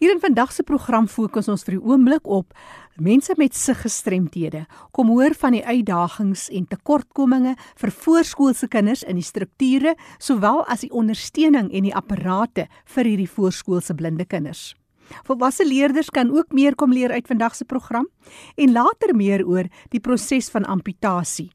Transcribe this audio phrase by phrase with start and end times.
[0.00, 2.54] Hier in vandag se program fokus ons vir die oomblik op
[3.04, 4.62] mense met siggestremthede.
[4.96, 7.50] Kom hoor van die uitdagings en tekortkominge
[7.82, 13.28] vir voorskoolse kinders in die strukture sowel as die ondersteuning en die apparate vir hierdie
[13.28, 14.70] voorskoolse blinde kinders.
[15.28, 18.08] Volwasse leerders kan ook meer kom leer uit vandag se program
[18.56, 21.50] en later meer oor die proses van amputasie,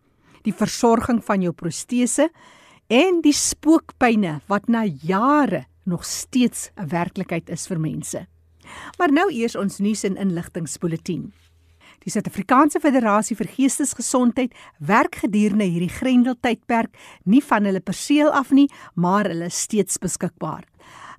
[0.46, 2.30] die versorging van jou protese
[2.94, 8.28] en die spookpyne wat na jare nog steeds 'n werklikheid is vir mense.
[9.00, 11.32] Maar nou eers ons nuus en inligtingspulsatie.
[12.06, 16.94] Die Suid-Afrikaanse Federasie vir Geestesgesondheid werk gedurende hierdie Grendeltydperk
[17.26, 20.68] nie van hulle perseel af nie, maar hulle is steeds beskikbaar.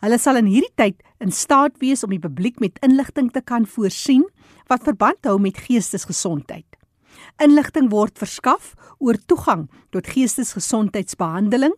[0.05, 3.67] Hulle sal in hierdie tyd in staat wees om die publiek met inligting te kan
[3.67, 4.23] voorsien
[4.71, 6.69] wat verband hou met geestesgesondheid.
[7.43, 11.75] Inligting word verskaf oor toegang tot geestesgesondheidsbehandeling,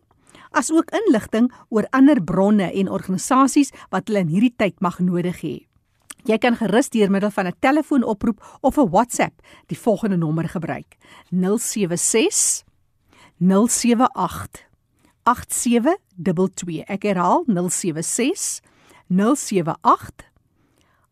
[0.51, 5.57] asook inligting oor ander bronne en organisasies wat hulle in hierdie tyd mag nodig hê.
[6.29, 10.97] Jy kan gerus deur middel van 'n telefoonoproep of 'n WhatsApp die volgende nommer gebruik:
[11.31, 12.65] 076
[13.39, 14.67] 078
[15.23, 16.85] 8722.
[16.89, 18.61] Ek herhaal 076
[19.09, 20.27] 078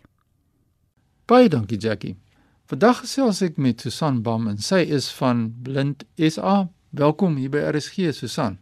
[1.25, 2.17] Baie dankie Jackie.
[2.65, 6.69] Vandag gesels ek met Susan Bam en sy is van Blind SA.
[6.89, 8.57] Welkom hier by RSG Susan.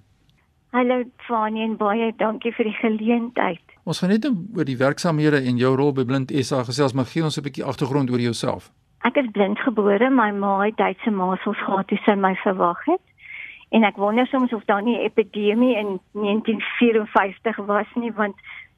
[0.70, 3.62] Hallo Fanie en baie dankie vir die geleentheid.
[3.84, 7.24] Ons gaan net oor die werksamehede en jou rol by Blind SA gesels, maar gee
[7.24, 8.72] ons 'n bietjie agtergrond oor jouself.
[9.02, 13.02] Ek is blind gebore, my ma het Duitse masels gehad toe sy my verwag het
[13.70, 18.36] en ek wonder soms of daar nie 'n epidemie in 1954 was nie want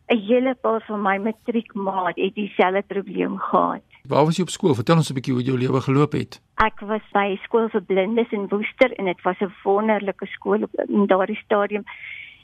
[0.07, 3.81] 'n hele paar van my matriekmaat het dieselfde probleem gehad.
[4.07, 4.73] Waar was jy op skool?
[4.75, 6.41] Vertel ons 'n bietjie hoe jou lewe geloop het.
[6.55, 10.73] Ek was by skool vir blindes in Woester en dit was 'n wonderlike skool op
[10.87, 11.83] in daardie stadium.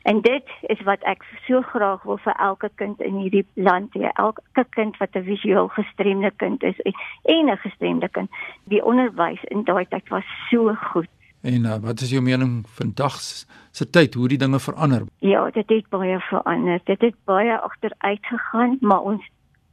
[0.04, 4.10] En dit is wat ek so graag wil vir elke kind in hierdie land hê.
[4.14, 6.80] Elke kind wat 'n visueel gestremde kind is
[7.24, 8.30] en 'n gestremde kind.
[8.64, 11.10] Die onderwys in daai tyd was so goed.
[11.42, 15.06] En uh, wat is jou mening vandag se tyd hoe die dinge verander?
[15.20, 16.82] Ja, dit het baie verander.
[16.84, 19.24] Dit het baie agteruit gegaan, maar ons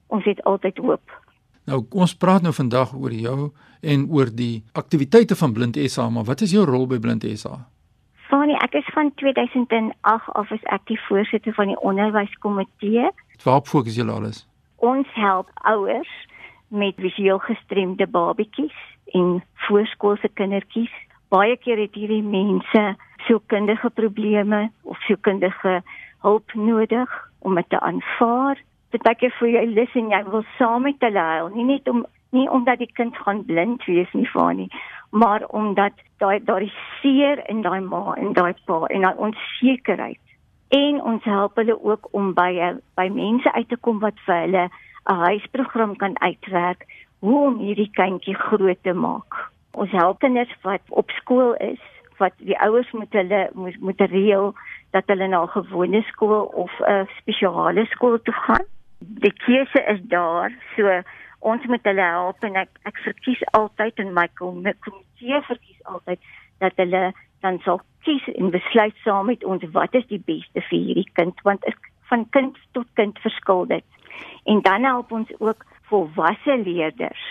[0.06, 1.20] ons het altyd hoop.
[1.64, 6.24] Nou ons praat nou vandag oor jou en oor die aktiwiteite van Blind SA, maar
[6.24, 7.56] wat is jou rol by Blind SA?
[8.28, 9.96] Fanie, ek is van 2008
[10.34, 13.08] af as ek die voorsitter van die onderwyskomitee.
[13.44, 14.44] Waarop fokus julle alles?
[14.76, 16.12] Ons help ouers
[16.68, 18.76] met visueel gestremde babatjies
[19.16, 20.92] en voorskoolse kindertjies
[21.28, 25.82] baie keer het hierdie mense sielkundige probleme of sielkundige
[26.24, 28.60] hulp nodig om dit te aanvaar.
[28.90, 32.04] Partykeer vir jy lus en jy wil saam met hulle huil, nie net om
[32.34, 34.70] nie omdat die kind gaan blind wees nie van nie,
[35.10, 40.18] maar omdat daai daai seer in daai ma en daai pa en daai onsekerheid
[40.74, 44.64] en ons help hulle ook om by by mense uit te kom wat vir hulle
[45.12, 46.86] 'n huisprogram kan uitwerk
[47.18, 49.53] hoe om hierdie kindjie groot te maak.
[49.74, 51.82] Ons help kinders wat op skool is,
[52.22, 54.52] wat die ouers moet hulle moet moet reël
[54.94, 58.66] dat hulle na 'n gewone skool of 'n spesiale skool toe gaan.
[58.98, 61.02] Die keuse is daar, so
[61.38, 66.20] ons moet hulle help en ek ek verkies altyd in my komitee verkies altyd
[66.58, 70.78] dat hulle dan sal kies en besluit saam met ons wat is die beste vir
[70.78, 71.66] hierdie kind want
[72.10, 73.84] van kind tot kind verskil dit.
[74.44, 77.22] En dan help ons ook volwasse leerders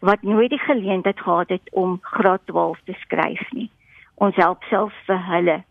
[0.00, 3.70] wat nooit die geleentheid gehad het om graad 12 te skryf nie.
[4.14, 5.62] Ons help self vir hulle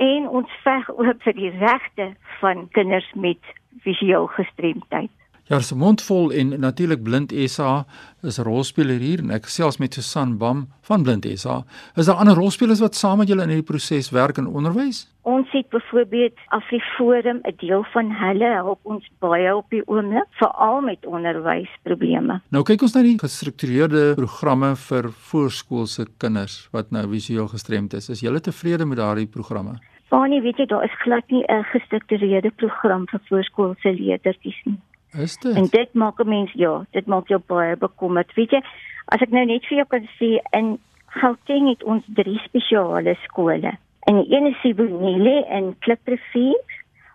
[0.00, 3.54] en ons veg ook vir die regte van kinders met
[3.84, 5.10] visueel gestremdheid.
[5.50, 7.84] Ja, se mondvol en natuurlik Blind SA
[8.22, 11.64] is 'n rolspeler hier en ek gesels met Susan Bam van Blind SA.
[11.96, 15.08] Is daar ander rolspelers wat saam met julle in hierdie proses werk in onderwys?
[15.22, 20.80] Ons het byvoorbeeld Afriforum, 'n deel van hulle help ons baie op die oomblik, veral
[20.80, 22.40] met onderwysprobleme.
[22.50, 28.08] Nou kyk ons na die gestruktureerde programme vir voorskoolse kinders wat nou visueel gestremd is.
[28.08, 29.78] Is julle tevrede met daardie programme?
[30.08, 34.78] Fanie, weet jy, daar is glad nie 'n gestruktureerde program vir voorskoolse leerders nie.
[35.12, 35.56] Is dit?
[35.56, 38.34] En dit maak 'n mens ja, dit maak jou baie bekommerd.
[38.34, 38.62] Weet jy,
[39.06, 43.72] as ek nou net vir jou kan sê in Gauteng het ons drie spesiale skole.
[44.06, 46.62] En die een is Sibonile en Kliprivier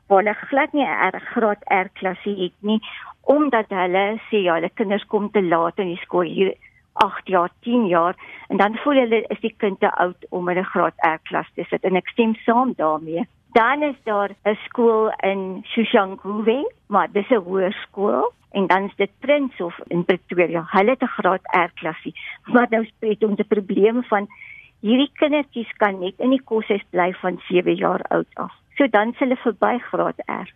[0.08, 2.82] waar hulle glad nie 'n R graad R klasie het nie
[3.22, 6.54] omdat hulle sê ja, hulle kinders kom te laat in die skool hier
[6.94, 8.16] 8 jaar, 10 jaar
[8.48, 11.50] en dan voel hulle is die kind te oud om in 'n graad R klas
[11.56, 13.26] te sit en ek stem saam daarmee.
[13.56, 19.12] Dan is daar 'n skool in Shushanguve, maar dis 'n hoërskool en dan is dit
[19.20, 20.64] Prinshof in Pretoria.
[20.68, 22.16] Hulle het 'n graad R klasie.
[22.46, 24.28] Maar nou spreek ons 'n probleem van
[24.80, 28.54] hierdie kindertjies kan net in die koshuis bly van 7 jaar oud af.
[28.76, 30.54] So dan s hulle verby graad R.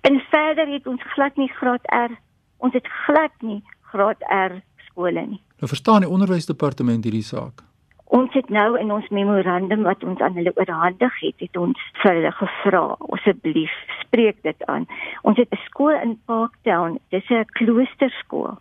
[0.00, 2.12] En verder het ons glad nie graad R.
[2.56, 5.40] Ons het glad nie graad R skole nie.
[5.56, 7.71] Nou verstaan die onderwysdepartement hierdie saak
[8.12, 12.18] ons het nou in ons memorandum wat ons aan hulle oorhandig het, het ons vir
[12.18, 12.82] hulle gevra
[13.16, 13.72] asseblief
[14.02, 14.84] spreek dit aan.
[15.22, 18.58] Ons het 'n skool in Parktown, dis 'n kloosterskool,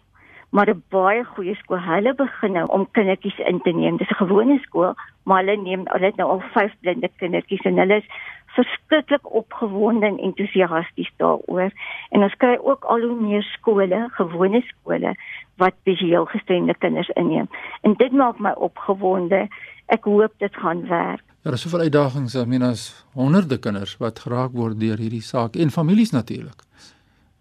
[0.52, 1.80] maar 'n baie goeie skool.
[1.80, 3.98] Hulle begin nou om kindertjies in te neem.
[3.98, 4.94] Dis 'n gewone skool,
[5.24, 8.10] maar hulle neem hulle het nou al 5 blinde kindertjies en hulle is
[8.46, 11.72] verskriklik opgewonde en entoesiasties daaroor.
[12.10, 15.16] En ons kry ook al hoe meer skole, gewone skole
[15.56, 17.48] wat visueel gestremde kinders inneem.
[17.82, 19.48] En dit maak my opgewonde.
[19.86, 21.24] Ek hoop dit gaan werk.
[21.28, 25.22] Ja, daar is soveel uitdagings, ek meen as honderde kinders wat geraak word deur hierdie
[25.22, 26.62] saak en families natuurlik.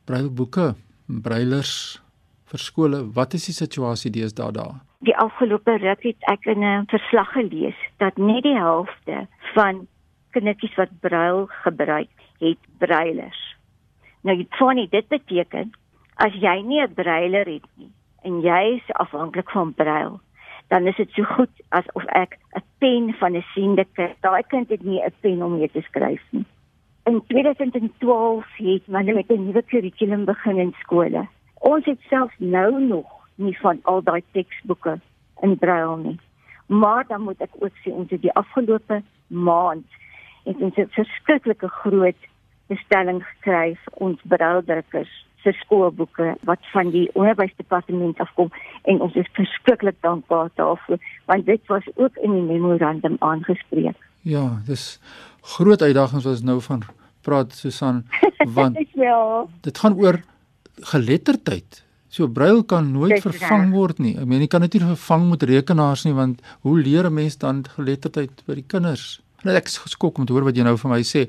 [0.05, 0.75] Brailboeke,
[1.07, 2.03] brailers
[2.50, 4.81] vir skole, wat is die situasie deesdae daar?
[5.06, 9.87] Die afgelope ruk het ek in 'n verslag gelees dat net die helfte van
[10.32, 12.11] kindertjies wat brail gebruik,
[12.41, 13.41] het brailers.
[14.23, 15.73] Nou dit funny, dit beteken
[16.17, 17.93] as jy nie 'n brailer het nie
[18.23, 20.20] en jy is afhanklik van brail,
[20.69, 24.14] dan is dit so goed asof ek 'n pen van 'n siende kind.
[24.20, 26.44] Daai kind het nie 'n pen om mee te skryf nie.
[27.05, 31.26] In 2012 het hulle met 'n nuwe kurrikulum begin in skole.
[31.61, 34.99] Ons het selfs nou nog nie van al daai teksboeke
[35.45, 36.19] in brail nie.
[36.67, 39.87] Maar dan moet ek ook sê ons het die afgelope maand
[40.45, 42.21] het ons 'n verskriklike groot
[42.67, 45.12] bestelling gekry vir ons braildrukkers
[45.43, 48.51] se skoolboeke wat van die onderwysdepartement afkom
[48.83, 53.97] en ons is verskriklik dankbaar daarvoor want dit was ook in die memorandum aangespreek.
[54.21, 55.01] Ja, dis
[55.41, 56.83] groot uitdagings wat ons nou van
[57.23, 58.05] praat Susan
[58.59, 59.47] want ja.
[59.61, 60.21] dit gaan oor
[60.93, 61.83] geletterdheid.
[62.11, 63.75] So brail kan nooit Dis vervang raar.
[63.75, 64.17] word nie.
[64.19, 67.37] Ek meen jy kan dit nie vervang met rekenaars nie want hoe leer 'n mens
[67.37, 69.21] dan geletterdheid by die kinders?
[69.45, 71.29] Nou ek is geskok om te hoor wat jy nou vir my sê.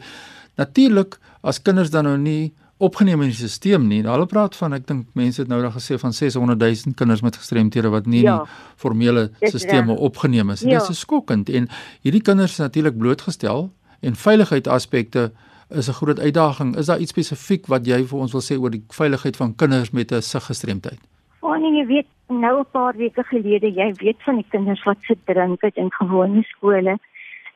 [0.58, 4.02] Natuurlik as kinders dan nou nie opgeneem in die stelsel nie.
[4.02, 7.38] Hulle praat van ek dink mense het nou daag gesê van 600 000 kinders met
[7.38, 10.62] gestremthede wat nie ja, in die formele stelsels opgeneem is.
[10.66, 10.80] Ja.
[10.80, 11.70] Dit is skokkend en
[12.02, 13.70] hierdie kinders is natuurlik blootgestel
[14.02, 15.32] en veiligheidsaspekte
[15.72, 16.76] is 'n groot uitdaging.
[16.76, 19.92] Is daar iets spesifiek wat jy vir ons wil sê oor die veiligheid van kinders
[19.92, 21.00] met 'n siggestremdheid?
[21.40, 24.98] Oh nee, jy weet nou 'n paar weke gelede, jy weet van die kinders wat
[25.02, 27.00] se drink het in gewone skole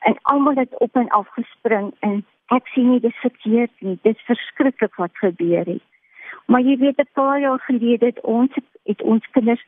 [0.06, 4.12] en almal het op en af gespring en ek sien nie dis verkeerd nie dit
[4.14, 5.86] is verskriklik wat gebeur het
[6.46, 8.52] maar jy weet 'n paar jaar gelede het ons
[8.90, 9.64] het ons kinders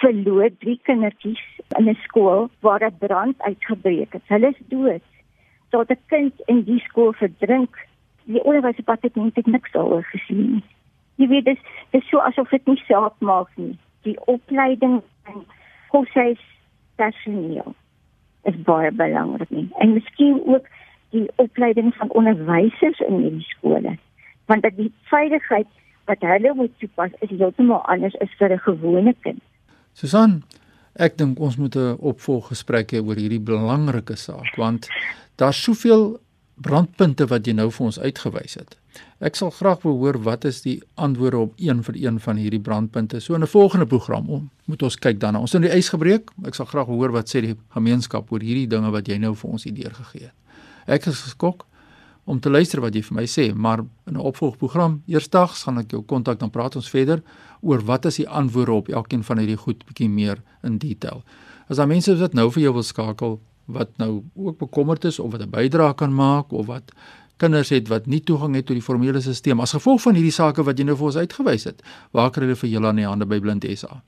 [0.00, 1.44] verloor drie kindertjies
[1.78, 5.04] in 'n skool waar 'n brand uitgebreek het hulle is dood
[5.70, 7.76] tot 'n kind in die skool verdrink
[8.24, 10.64] die onderwysdepartement het niks daaroor gesien nie
[11.16, 15.44] jy weet dis dis so asof dit nie saak maak nie die opleiding van
[15.88, 16.42] koshuis
[16.96, 17.74] personeel
[18.46, 19.68] is baie belangrik nie.
[19.82, 20.68] En miskien ook
[21.14, 23.96] die opleiding van onderwysers in hierdie skole.
[24.46, 25.66] Want dat die veiligheid
[26.06, 29.42] wat hulle moet toepas is heeltemal anders as vir 'n gewone kind.
[29.92, 30.42] Susan,
[30.98, 34.88] ek dink ons moet 'n opvolggesprek hê oor hierdie belangrike saak want
[35.36, 36.20] daar's soveel
[36.56, 38.76] brandpunte wat jy nou vir ons uitgewys het.
[39.20, 42.60] Ek sal graag wil hoor wat is die antwoorde op een vir een van hierdie
[42.60, 43.20] brandpunte.
[43.20, 45.36] So in 'n volgende program om moet ons kyk dan.
[45.36, 46.30] Ons het die ys gebreek.
[46.44, 49.50] Ek sal graag hoor wat sê die gemeenskap oor hierdie dinge wat jy nou vir
[49.50, 50.34] ons idee gegee het.
[50.86, 51.66] Ek is geskok
[52.26, 55.90] om te luister wat jy vir my sê, maar in 'n opvolgprogram eersdags gaan ek
[55.90, 57.22] jou kontak dan praat ons verder
[57.62, 61.22] oor wat is die antwoorde op elkeen van hierdie goed bietjie meer in detail.
[61.68, 65.18] As daar mense is wat nou vir jou wil skakel wat nou ook bekommerd is
[65.18, 66.92] of wat 'n bydrae kan maak of wat
[67.36, 70.62] kinders het wat nie toegang het tot die formele stelsel as gevolg van hierdie sake
[70.62, 71.82] wat jy nou vir ons uitgewys het.
[72.12, 74.02] Waar kan hulle vir julle aan die hande by Blind SA?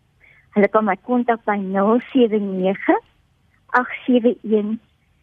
[0.57, 2.97] Hulle kan my kontak by 079
[3.77, 4.79] 871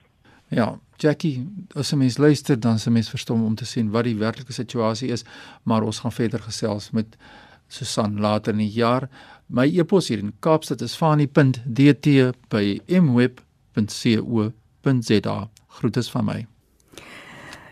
[0.55, 1.43] Ja, Jackie,
[1.75, 5.11] as jy mens luister dan se mens verstom om te sien wat die werklike situasie
[5.11, 5.25] is,
[5.67, 7.19] maar ons gaan verder gesels met
[7.69, 9.09] Susan later in die jaar.
[9.49, 13.43] My e-pos hier in Kaapstad is fanie.dt by mweb
[13.75, 15.49] www.rsg.co.za.
[15.69, 16.54] Groete van my.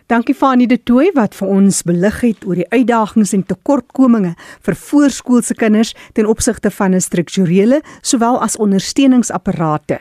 [0.07, 4.33] Dankie Fanie de Tooi wat vir ons belig het oor die uitdagings en tekortkominge
[4.65, 9.99] vir voorskoolse kinders ten opsigte van 'n strukturele sowel as ondersteuningsapparate.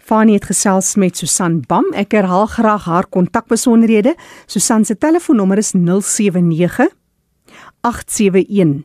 [0.00, 1.84] Fanie het gesels met Susan Bam.
[1.92, 4.16] Ek herhaal graag haar kontakbesonderhede.
[4.46, 6.88] Susan se telefoonnommer is 079
[7.80, 8.84] 871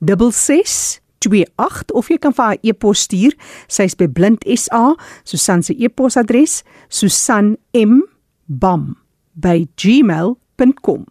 [0.00, 3.32] 66 0828 of jy kan vir haar e-pos stuur.
[3.66, 4.94] Sy's by Blind SA.
[5.24, 6.62] Susan se e-posadres:
[9.40, 11.04] susanmbam@gmail.com.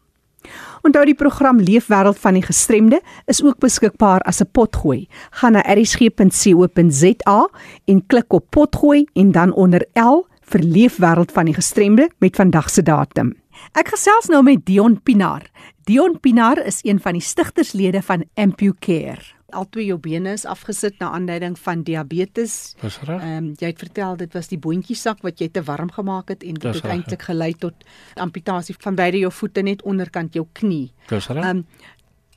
[0.83, 5.07] Onthou die program Leefwêreld van die Gestremde is ook beskikbaar as 'n potgooi.
[5.29, 7.49] Gaan na erisg.co.za
[7.85, 12.69] en klik op potgooi en dan onder L vir Leefwêreld van die Gestremde met vandag
[12.69, 13.42] se datum.
[13.71, 15.47] Ek gesels nou met Dion Pinar.
[15.87, 20.99] Dion Pinar is een van die stigterslede van AmpuCare al twee jou bene is afgesit
[21.01, 22.75] na aanleiding van diabetes.
[22.81, 23.21] Dis reg.
[23.21, 26.33] Ehm um, jy het vertel dit was die boontjie sak wat jy te warm gemaak
[26.33, 30.47] het en dit het eintlik gelei tot amputasie van beide jou voete net onderkant jou
[30.53, 30.91] knie.
[31.09, 31.43] Dis reg.
[31.43, 31.65] Ehm um,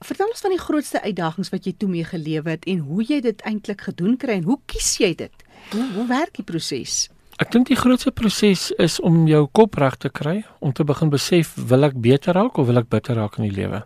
[0.04, 3.20] vertel ons van die grootste uitdagings wat jy toe mee gelewe het en hoe jy
[3.24, 5.44] dit eintlik gedoen kry en hoe kies jy dit?
[5.72, 7.06] Hoe hoe werk die proses?
[7.36, 11.10] Ek dink die grootste proses is om jou kop reg te kry om te begin
[11.12, 13.82] besef wil ek beter raak of wil ek bitter raak in die lewe?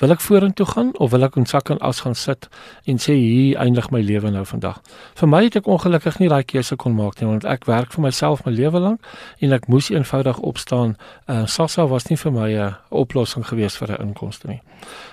[0.00, 2.48] Wil ek vorentoe gaan of wil ek in sak en as gaan sit
[2.88, 4.78] en sê hier eindig my lewe nou vandag?
[5.20, 8.06] Vir my het ek ongelukkig nie daai keuse kon maak nie want ek werk vir
[8.06, 9.04] myself my lewe lank
[9.44, 10.96] en ek moes eenvoudig opstaan.
[11.28, 14.62] Uh Sassa was nie vir my 'n oplossing gewees vir 'n inkomste nie.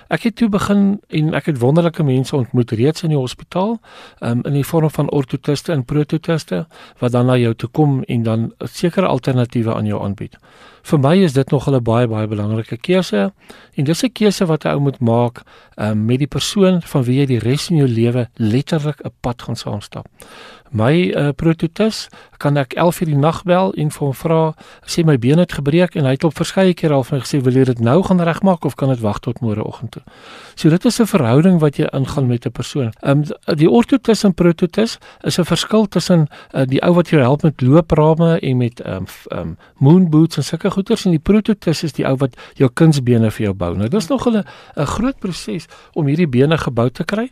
[0.08, 3.78] Ek het toe begin en ek het wonderlike mense ontmoet reeds in die hospitaal,
[4.20, 6.66] um, in die vorm van ortotiste en prototiste
[6.98, 10.38] wat dan na jou toe kom en dan sekere alternatiewe aan jou aanbied.
[10.88, 13.32] Vir my is dit nog 'n baie baie belangrike keuse
[13.74, 15.42] en dis 'n keuse wat 'n ou moet maak
[15.76, 19.42] um, met die persoon van wie jy die res van jou lewe letterlik 'n pad
[19.42, 20.06] gaan saamstap.
[20.70, 24.54] My uh, prototis kan ek 11:00 die nag bel en hom vra,
[24.84, 27.40] sê my been het gebreek en hy het op verskeie kere al vir my gesê
[27.42, 30.02] wil jy dit nou gaan regmaak of kan dit wag tot môreoggend toe.
[30.54, 32.92] So dit is 'n verhouding wat jy ingaan met 'n persoon.
[33.02, 33.24] Um,
[33.56, 37.60] die ortotis en prototis is 'n verskil tussen uh, die ou wat jou help met
[37.60, 42.06] looprame en met um, um, moon boots en sulke goeders en die prototis is die
[42.08, 43.74] ou wat jou kunsbene vir jou bou.
[43.76, 44.44] Nou dis nog 'n
[44.76, 47.28] 'n groot proses om hierdie bene gebou te kry,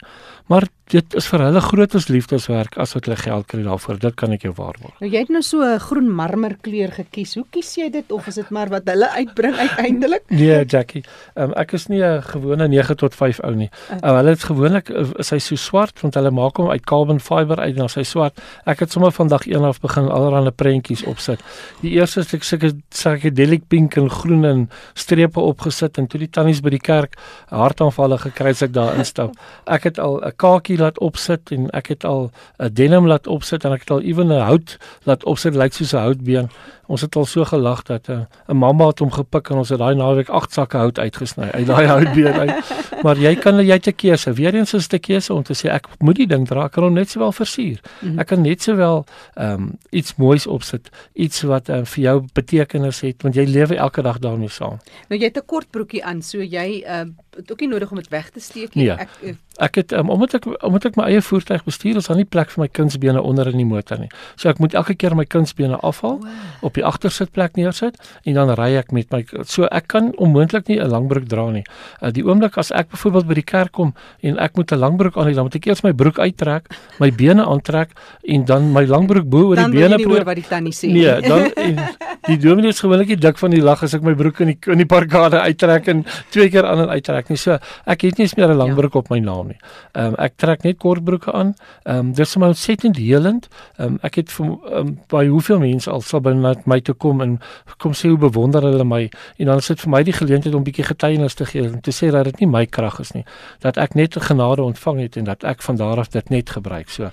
[0.49, 3.99] maar dit is vir hulle grootes liefdeswerk as wat hulle geld kry daarvoor.
[4.03, 4.95] Dit kan ek jou waarborg.
[5.01, 7.35] Nou jy het nou so 'n groen marmerkleur gekies.
[7.35, 10.23] Hoe kies jy dit of is dit maar wat hulle uitbring uiteindelik?
[10.37, 11.03] Nee, Jackie.
[11.35, 13.71] Um, ek is nie 'n gewone 9 tot 5 ou nie.
[13.91, 14.11] Okay.
[14.11, 17.21] Uh, hulle het gewoonlik uh, is hy so swart want hulle maak hom uit carbon
[17.21, 18.39] fiber uit en hy swart.
[18.67, 21.41] Ek het sommer vandag een af begin allerlei prentjies opsit.
[21.81, 26.31] Die eerste is ek sulke psychedelic pink en groen en strepe opgesit en toe die
[26.31, 27.17] tannies by die kerk
[27.51, 29.35] hartaanvalle gekry het ek daar instap.
[29.77, 33.65] Ek het al 'n kakie laat opsit en ek het al 'n denim laat opsit
[33.65, 36.51] en ek het al ewen 'n hout laat opsit lyk soos 'n houtbeen.
[36.87, 39.69] Ons het al so gelag dat eh, 'n uh, mamma het hom gepik en ons
[39.69, 42.55] het daai naweek 8 sakke hout uitgesny uit daai houtbeen uit.
[43.03, 44.33] Maar jy kan jy te keuse.
[44.33, 47.11] Weereens is 'n keuse om te sê ek moet die ding dra, kan hom net
[47.11, 47.81] sowel versier.
[48.01, 48.19] Mhm.
[48.19, 49.05] Ek kan net sowel
[49.35, 53.77] ehm um, iets moois opsit, iets wat uh, vir jou betekenis het want jy lewe
[53.77, 54.79] elke dag daarmee saam.
[55.09, 57.05] Nou jy het 'n kort broekie aan, so jy uh,
[57.37, 58.85] het ook nie nodig om dit weg te steek nie.
[58.85, 58.97] Nee.
[58.97, 62.29] Ek ek het um, omdat ek omdat ek my eie voertuig bestuur, is daar nie
[62.29, 64.11] plek vir my kunsbene onder in die motor nie.
[64.37, 66.67] So ek moet elke keer my kunsbene afhaal, wow.
[66.69, 70.79] op die agtersitplek neersit en dan ry ek met my so ek kan onmoontlik nie
[70.81, 71.65] 'n langbroek dra nie.
[72.03, 75.17] Uh, die oomblik as ek byvoorbeeld by die kerk kom en ek moet 'n langbroek
[75.17, 76.69] aan hê, dan moet ek eers my broek uittrek,
[77.01, 77.91] my bene aantrek
[78.25, 80.93] en dan my langbroek bo oor die bene probeer wat die tannie sê.
[80.93, 81.81] Nee, dan en,
[82.27, 84.79] die dominee is gewoonlik dik van die lag as ek my broek in die in
[84.79, 87.39] die parkade uittrek en twee keer aan en uittrek nie.
[87.41, 88.99] So ek het nie eens meer 'n langbroek ja.
[88.99, 89.59] op my naam nie.
[89.93, 91.55] Ehm um, ek trek net kortbroeke aan.
[91.85, 93.49] Ehm um, dis my ontsettend helend.
[93.77, 96.35] Ehm um, ek het vir um, by hoeveel mense al sal by
[96.65, 97.39] my toe kom en
[97.83, 99.03] kom sê hoe bewonder hulle my
[99.37, 101.93] en dan is dit vir my die geleentheid om bietjie getuienis te gee en te
[101.93, 103.25] sê dat dit nie my krag is nie.
[103.61, 106.91] Dat ek net genade ontvang het en dat ek van daar af dit net gebruik.
[106.91, 107.11] So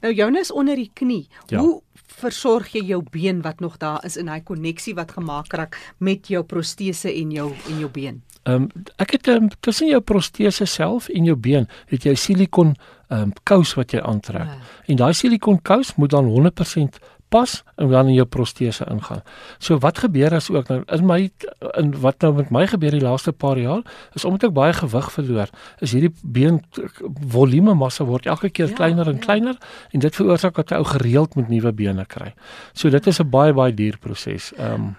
[0.00, 1.28] Nou joune is onder die knie.
[1.46, 1.60] Ja.
[1.60, 1.80] Hoe
[2.20, 6.28] versorg jy jou been wat nog daar is in hy koneksie wat gemaak raak met
[6.28, 8.22] jou protese en jou en jou been?
[8.48, 12.74] Ehm um, ek het um, tussen jou protese self en jou been het jy silikon
[13.10, 14.48] ehm um, kous wat jy aantrek.
[14.48, 14.60] Ja.
[14.86, 17.00] En daai silikon kous moet dan 100%
[17.30, 19.22] pas en dan in jou protese ingaan.
[19.58, 21.20] So wat gebeur as ook nou in my
[21.78, 23.82] in wat nou met my gebeur die laaste paar jaar
[24.18, 26.60] is omdat ek baie gewig verloor, is hierdie been
[27.34, 29.26] volume massa word elke keer ja, kleiner en ja.
[29.26, 29.60] kleiner
[29.90, 32.34] en dit veroorsaak dat 'n ou gereeld met nuwe bene kry.
[32.72, 34.52] So dit is 'n baie baie duur proses.
[34.58, 34.96] Ehm um,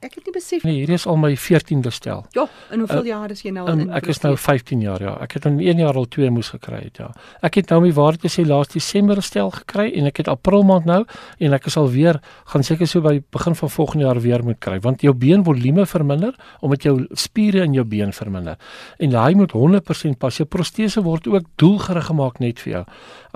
[0.00, 0.74] Ek het nie besef nie.
[0.80, 2.24] Hierdie is al my 14de stel.
[2.36, 3.90] Ja, en hoeveel uh, jaar is jy nou al in?
[3.96, 5.14] Ek is nou 15 jaar, ja.
[5.22, 7.10] Ek het in 1 jaar al 2 moes gekry het, ja.
[7.46, 10.66] Ek het nou my waarde te sê laas Desember stel gekry en ek het April
[10.66, 11.02] maand nou
[11.38, 12.20] en ek is al weer
[12.52, 16.34] gaan seker so by begin van volgende jaar weer moet kry want jou beenvolume verminder
[16.60, 18.56] omdat jou spiere in jou been verminder.
[18.98, 20.36] En hy moet 100% pas.
[20.36, 22.84] Jou protese word ook doelgerig gemaak net vir jou.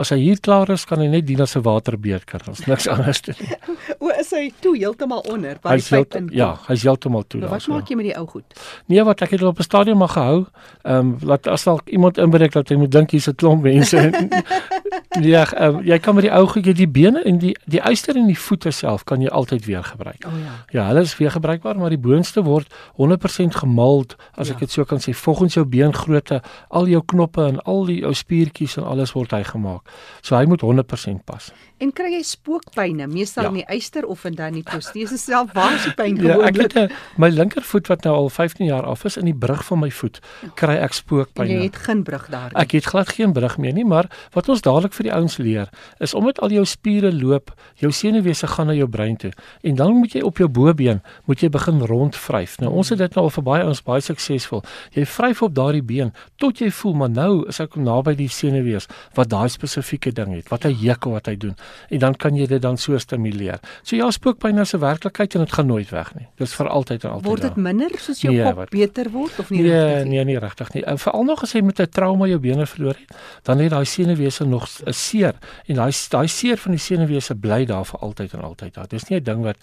[0.00, 2.42] As hy hier klaar is, kan hy net dien as 'n waterbeker.
[2.48, 3.36] Ons niks anders doen.
[4.02, 7.52] o, is hy toe heeltemal onder by die feit in Ja, hy's heeltemal toe daar.
[7.52, 8.60] Wat maak jy met die ou goed?
[8.90, 10.46] Nee, wat ek het op 'n stadium maar gehou.
[10.82, 13.96] Ehm um, laat as dalk iemand inbreek dat hy moet dink hier's 'n klomp mense.
[15.18, 18.28] ja, um, jy kan met die ou goedjie die bene en die die uister en
[18.30, 20.22] die voete self kan jy altyd weer gebruik.
[20.26, 20.52] Oh, ja.
[20.70, 24.54] Ja, hulle is weer gebruikbaar, maar die boonste word 100% gemald as ja.
[24.54, 25.14] ek dit so kan sê.
[25.16, 26.38] Volgens jou beengrootte,
[26.68, 29.90] al jou knoppe en al die ou spiertjies en alles word hy gemaak.
[30.22, 31.50] So hy moet 100% pas.
[31.80, 33.50] En kry jy spookpynne, meestal ja.
[33.50, 35.54] in die eister of in dan die protese self?
[35.56, 36.60] Waar is die pyn gewoonlik?
[36.60, 39.64] Ja, ek het my linkervoet wat nou al 15 jaar af is in die brug
[39.66, 40.20] van my voet,
[40.60, 41.56] kry ek spookpynne.
[41.56, 42.58] Jy het geen brug daar nie.
[42.60, 45.70] Ek het glad geen brug meer nie, maar wat ons dadelik vir die ouens leer,
[46.04, 49.32] is omdat al jou spiere loop, jou senuwese gaan na jou brein toe
[49.66, 52.58] en dan moet jy op jou bobeen moet jy begin rondvryf.
[52.60, 54.62] Nou ons het dit nou al vir baie ons baie suksesvol.
[54.96, 58.88] Jy vryf op daardie been tot jy voel maar nou is ek naby die senuwees
[59.16, 61.56] wat daai spesifieke ding het, wat hy juk of wat hy doen
[61.90, 63.60] en dan kan jy dit dan so stimuleer.
[63.82, 66.28] So ja, spookpyn is 'n werklikheid en dit gaan nooit weg nie.
[66.36, 67.26] Dit is vir altyd en altyd.
[67.26, 70.10] Word dit minder soos jou nee, kop wat, beter word of nie nee, regtig nie?
[70.10, 70.84] Nee, nee, regtig nie.
[70.96, 74.44] Veral nog as jy met 'n trauma jou bene verloor het, dan het daai senuwese
[74.44, 75.34] nog 'n seer
[75.66, 78.88] en daai daai seer van die senuwese bly daar vir altyd en altyd daar.
[78.88, 79.58] Dis nie 'n ding wat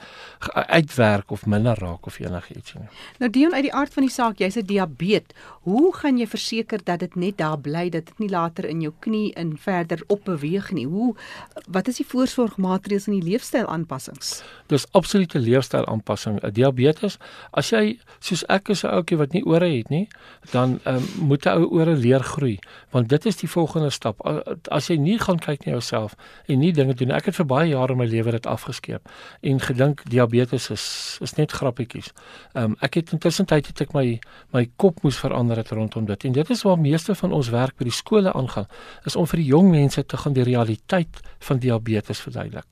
[0.53, 2.89] uitwerk of minder raak of enigiets nie.
[3.19, 5.35] Nou Dion uit die aard van die saak, jy's 'n diabetes.
[5.67, 8.93] Hoe gaan jy verseker dat dit net daar bly, dat dit nie later in jou
[8.99, 10.85] knie in verder opbeweeg nie?
[10.87, 11.15] Hoe
[11.67, 14.43] wat is die voorsorgmaatreëls en die leefstylaanpassings?
[14.67, 16.39] Dis absolute leefstylaanpassing.
[16.43, 17.17] 'n Diabetes,
[17.51, 20.07] as jy soos ek is 'n ouetjie wat nie ore het nie,
[20.51, 22.59] dan um, moet 'n ou ore leer groei,
[22.91, 24.21] want dit is die volgende stap.
[24.71, 26.15] As jy nie gaan kyk na jouself
[26.47, 27.11] en nie dinge doen.
[27.11, 29.09] Ek het vir baie jare in my lewe dit afgeskeep
[29.41, 32.11] en gedink diabetes is is net grappietjies.
[32.53, 34.19] Um, ek het intussen tyd het ek my
[34.53, 36.23] my kop moes verander het rondom dit.
[36.23, 38.67] En dit is waar meeste van ons werk by die skole aangaan,
[39.05, 42.65] is om vir die jong mense te gaan die realiteit van diabetes verduidelik.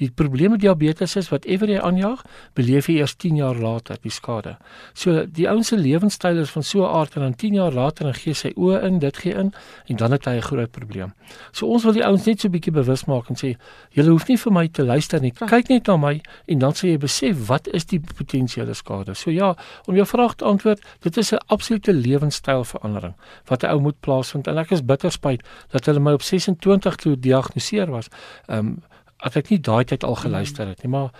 [0.00, 2.22] Die probleem met diabetes is wat ewer jy aanjaag,
[2.58, 4.56] beleef jy eers 10 jaar later die skade.
[4.94, 8.04] So die ouens se lewenstyl is van so 'n aard en dan 10 jaar later
[8.04, 9.52] dan gee sy oë in, dit gee in
[9.86, 11.12] en dan het hy 'n groot probleem.
[11.52, 13.56] So ons wil die ouens net so 'n bietjie bewus maak en sê,
[13.90, 15.30] julle hoef nie vir my te luister nie.
[15.30, 19.14] Kyk net na my en dan sal jy besef wat is die potensiële skade.
[19.14, 19.54] So ja,
[19.86, 23.14] om jou vraag te antwoord, dit is 'n absolute lewenstylverandering
[23.46, 26.96] wat 'n ou moet plaasvind en ek is bitter spyt dat hulle my op 26
[26.96, 28.08] toe diagnoseer was.
[28.48, 28.82] Ehm um,
[29.22, 31.10] as ek nie daai tyd al geluister het nie, maar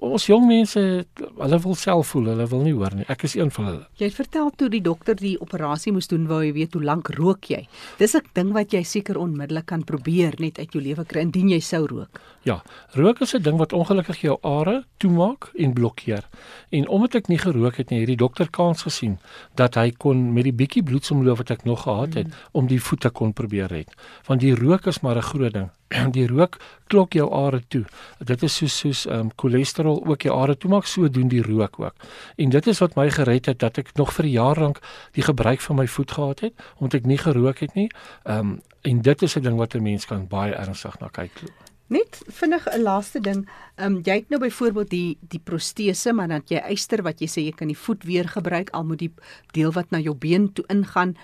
[0.00, 3.06] ons jong mense hulle wil self voel, hulle wil nie hoor nie.
[3.12, 3.82] Ek is een van hulle.
[4.00, 7.12] Jy het vertel toe die dokter die operasie moes doen, wou jy weet hoe lank
[7.18, 7.66] rook jy?
[7.98, 11.50] Dis 'n ding wat jy seker onmiddellik kan probeer net uit jou lewe kry indien
[11.50, 12.20] jy sou rook.
[12.44, 12.62] Ja,
[12.94, 16.24] rook is 'n ding wat ongelukkig jou are toemaak en blokkeer.
[16.70, 19.18] En omdat ek nie gerook het nie, het die dokter kans gesien
[19.54, 22.32] dat hy kon met die bietjie bloedsomloop wat ek nog gehad het, mm.
[22.52, 23.94] om die voete kon probeer red.
[24.26, 25.70] Want die rook is maar 'n groot ding
[26.16, 26.58] die rook
[26.90, 27.84] klok jou are toe.
[28.18, 31.42] Dit is soos soos ehm um, cholesterol ook jou are toe maak, so doen die
[31.42, 31.94] rook ook.
[32.36, 34.80] En dit is wat my gered het dat ek nog vir jare lank
[35.18, 37.90] die gebruik van my voet gehad het omdat ek nie gerook het nie.
[38.24, 41.44] Ehm um, en dit is 'n ding wat 'n mens kan baie ernstig na kyk.
[41.86, 43.48] Net vinnig 'n laaste ding.
[43.76, 47.26] Ehm um, jy het nou byvoorbeeld die die protese, maar dan jy eister wat jy
[47.26, 49.14] sê jy kan die voet weer gebruik al moet die
[49.52, 51.16] deel wat na jou been toe ingaan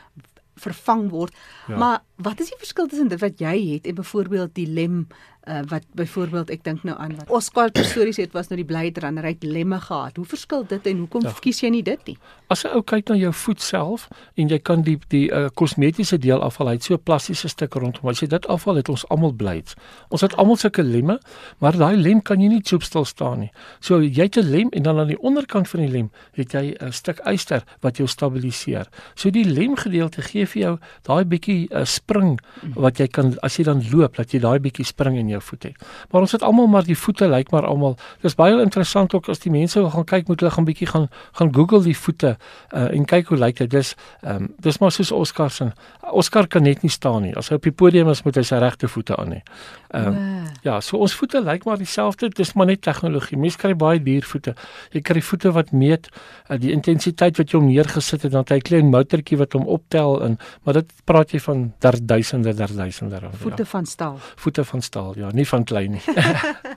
[0.57, 1.35] vervang word.
[1.69, 1.77] Ja.
[1.77, 5.07] Maar wat is die verskil tussen dit wat jy het en byvoorbeeld die lem
[5.49, 9.27] uh, wat byvoorbeeld ek dink nou aan wat Oscar Pistorius het was nou die blydrander
[9.27, 10.17] hy het lemme gehad.
[10.17, 11.33] Hoe verskil dit en hoekom ja.
[11.41, 12.17] kies jy nie dit nie?
[12.53, 16.19] As jy ou kyk na jou voet self en jy kan die die uh, kosmetiese
[16.23, 18.09] deel afhaal, hy het so 'n plastiese stuk rondom.
[18.11, 19.75] As jy dit afhaal, het ons almal blyds.
[20.11, 21.19] Ons het almal sulke lemme,
[21.59, 23.51] maar daai lem kan jy nie soop stil staan nie.
[23.81, 26.77] So jy het 'n lem en dan aan die onderkant van die lem het jy
[26.81, 28.87] 'n stuk yster wat jou stabiliseer.
[29.15, 32.41] So die lemgedeelte gee vir jou daai bietjie 'n uh, spring
[32.75, 35.43] wat jy kan as jy dan loop, dat jy daai bietjie spring in jou jou
[35.51, 35.73] voete.
[36.11, 37.97] Maar ons het almal maar die voete lyk maar almal.
[38.25, 41.09] Dis baie interessant ook as die mense wil gaan kyk moet hulle gaan bietjie gaan
[41.39, 43.71] gaan Google die voete uh, en kyk hoe lyk dit.
[43.71, 45.71] Dis ehm um, dis maar soos Oscar se.
[46.13, 47.35] Oscar kan net nie staan nie.
[47.37, 49.43] As hy op die podium is moet hy sy regte voete aan hê.
[49.91, 52.29] Ehm um, ja, so ons voete lyk maar dieselfde.
[52.29, 53.39] Dis maar net tegnologie.
[53.39, 54.55] Mense kry baie duur voete.
[54.91, 56.09] Jy kry voete wat meet
[56.49, 59.53] uh, die intensiteit wat jy hom neergesit het dan het hy 'n klein motortjie wat
[59.53, 63.69] hom optel en maar dit praat jy van duisende duisende voete ja.
[63.69, 64.19] van staal.
[64.37, 65.13] Voete van staal.
[65.19, 66.03] Ja ja, nie van klein nie.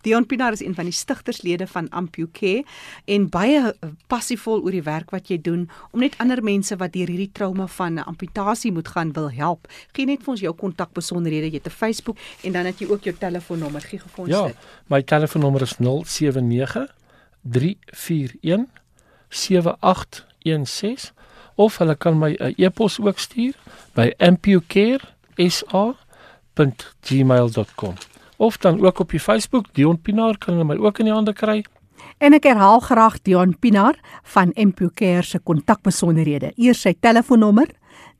[0.00, 2.64] Dion Pinaar is een van die stigterslede van AmpuCare
[3.04, 3.74] en baie
[4.06, 7.66] passievol oor die werk wat jy doen om net ander mense wat deur hierdie trauma
[7.66, 9.68] van 'n amputasie moet gaan wil help.
[9.92, 13.02] Gee net vir ons jou kontakbesonderhede, jy het 'n Facebook en dan het jy ook
[13.02, 14.54] jou telefoonnommer gee vir ons ja, dit.
[14.54, 16.94] Ja, my telefoonnommer is 079
[17.42, 18.66] 341
[19.28, 21.12] 7816
[21.54, 23.54] of hulle kan my 'n e-pos ook stuur
[23.94, 25.94] by ampucare.sa
[26.54, 28.09] dion@gmail.com
[28.40, 31.32] of dan ook op die Facebook Dion Pinaar kan hulle my ook in die hande
[31.36, 31.64] kry.
[32.18, 34.00] En ek herhaal graag Dion Pinaar
[34.32, 36.52] van Empocare se kontakbesonderhede.
[36.56, 37.68] Eers sy telefoonnommer